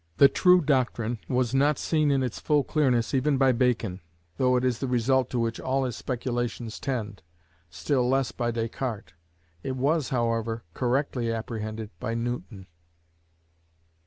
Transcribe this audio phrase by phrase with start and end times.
[0.17, 4.01] The true doctrine was not seen in its full clearness even by Bacon,
[4.37, 7.21] though it is the result to which all his speculations tend:
[7.69, 9.13] still less by Descartes.
[9.61, 12.65] It was, however, correctly apprehended by Newton.